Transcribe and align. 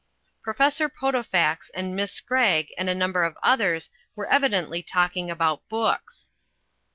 Professor 0.41 0.89
Potofax 0.89 1.69
and 1.75 1.95
Miss 1.95 2.11
Scragg 2.21 2.69
and 2.75 2.89
a 2.89 2.95
number 2.95 3.23
of 3.23 3.37
others 3.43 3.91
were 4.15 4.25
evidently 4.25 4.81
talking 4.81 5.29
about 5.29 5.69
books. 5.69 6.31